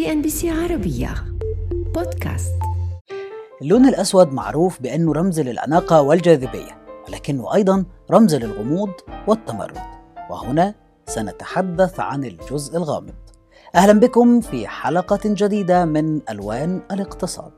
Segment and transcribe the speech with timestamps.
[0.00, 1.14] CNBC عربية.
[1.70, 2.54] بودكاست.
[3.62, 8.92] اللون الأسود معروف بأنه رمز للأناقة والجاذبية ولكنه أيضا رمز للغموض
[9.28, 9.78] والتمرد.
[10.30, 10.74] وهنا
[11.06, 13.14] سنتحدث عن الجزء الغامض.
[13.74, 17.52] أهلا بكم في حلقة جديدة من ألوان الاقتصاد.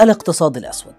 [0.00, 0.94] الاقتصاد الأسود.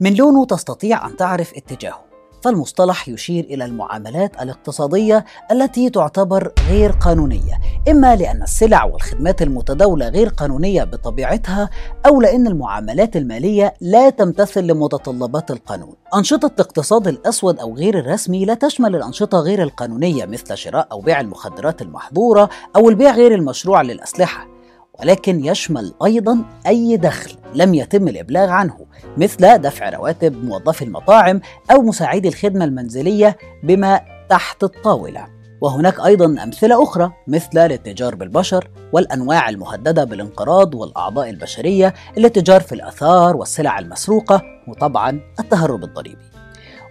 [0.00, 2.09] من لونه تستطيع أن تعرف اتجاهه.
[2.42, 10.28] فالمصطلح يشير إلى المعاملات الاقتصادية التي تعتبر غير قانونية إما لأن السلع والخدمات المتداولة غير
[10.28, 11.70] قانونية بطبيعتها
[12.06, 15.94] أو لأن المعاملات المالية لا تمتثل لمتطلبات القانون.
[16.14, 21.20] أنشطة الاقتصاد الأسود أو غير الرسمي لا تشمل الأنشطة غير القانونية مثل شراء أو بيع
[21.20, 24.59] المخدرات المحظورة أو البيع غير المشروع للأسلحة.
[25.02, 28.86] ولكن يشمل أيضا أي دخل لم يتم الإبلاغ عنه
[29.16, 35.26] مثل دفع رواتب موظفي المطاعم أو مساعدي الخدمة المنزلية بما تحت الطاولة.
[35.60, 43.36] وهناك أيضا أمثلة أخرى مثل الاتجار بالبشر والأنواع المهددة بالانقراض والأعضاء البشرية الاتجار في الآثار
[43.36, 46.29] والسلع المسروقة وطبعا التهرب الضريبي.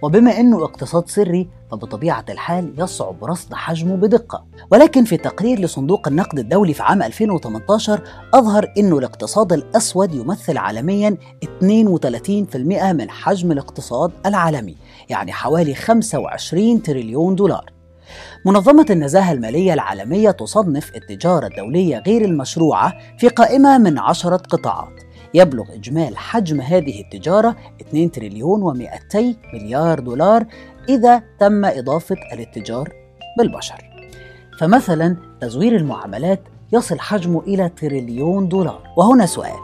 [0.02, 4.44] وبما إنه اقتصاد سري فبطبيعة الحال يصعب رصد حجمه بدقة.
[4.70, 8.02] ولكن في تقرير لصندوق النقد الدولي في عام 2018
[8.34, 12.56] أظهر إنه الاقتصاد الأسود يمثل عالميا 32%
[12.92, 14.76] من حجم الاقتصاد العالمي
[15.08, 17.72] يعني حوالي 25 تريليون دولار.
[18.46, 24.99] منظمة النزاهة المالية العالمية تصنف التجارة الدولية غير المشروعة في قائمة من عشرة قطاعات.
[25.34, 29.16] يبلغ إجمال حجم هذه التجارة 2 تريليون و200
[29.54, 30.46] مليار دولار
[30.88, 32.92] إذا تم إضافة الاتجار
[33.38, 33.90] بالبشر
[34.58, 36.40] فمثلا تزوير المعاملات
[36.72, 39.58] يصل حجمه إلى تريليون دولار وهنا سؤال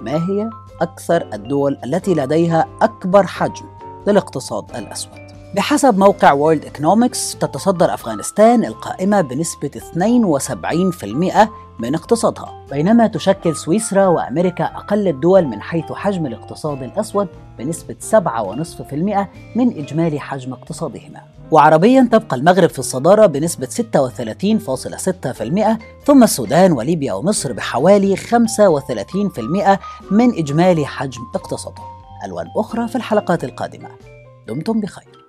[0.00, 0.50] ما هي
[0.80, 3.64] أكثر الدول التي لديها أكبر حجم
[4.06, 12.66] للاقتصاد الأسود؟ بحسب موقع World Economics تتصدر أفغانستان القائمة بنسبة 72% من اقتصادها.
[12.70, 20.20] بينما تشكل سويسرا وأمريكا أقل الدول من حيث حجم الاقتصاد الأسود بنسبة 7.5% من إجمالي
[20.20, 21.20] حجم اقتصادهما.
[21.50, 29.78] وعربيا تبقى المغرب في الصدارة بنسبة 36.6% ثم السودان وليبيا ومصر بحوالي 35%
[30.10, 31.86] من إجمالي حجم اقتصادهم
[32.24, 33.88] ألوان أخرى في الحلقات القادمة.
[34.48, 35.21] دمتم بخير.